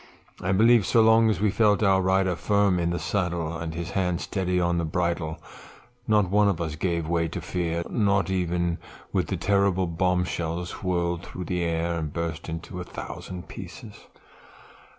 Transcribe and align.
I 0.41 0.51
believe 0.51 0.87
so 0.87 1.03
long 1.03 1.29
as 1.29 1.39
we 1.39 1.51
felt 1.51 1.83
our 1.83 2.01
rider 2.01 2.35
firm 2.35 2.79
in 2.79 2.89
the 2.89 2.97
saddle, 2.97 3.55
and 3.55 3.75
his 3.75 3.91
hand 3.91 4.19
steady 4.19 4.59
on 4.59 4.79
the 4.79 4.83
bridle, 4.83 5.37
not 6.07 6.31
one 6.31 6.47
of 6.47 6.59
us 6.59 6.75
gave 6.75 7.07
way 7.07 7.27
to 7.27 7.39
fear, 7.39 7.83
not 7.87 8.31
even 8.31 8.79
when 9.11 9.25
the 9.25 9.37
terrible 9.37 9.85
bomb 9.85 10.23
shells 10.23 10.81
whirled 10.81 11.21
through 11.23 11.45
the 11.45 11.61
air 11.61 11.99
and 11.99 12.11
burst 12.13 12.49
into 12.49 12.81
a 12.81 12.83
thousand 12.83 13.47
pieces. 13.47 13.93